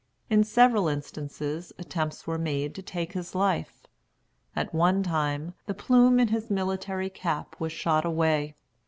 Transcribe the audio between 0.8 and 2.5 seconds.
instances attempts were